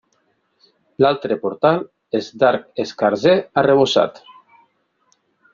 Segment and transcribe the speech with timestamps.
[1.05, 1.77] L'altre portal
[2.21, 4.21] és d'arc escarser arrebossat.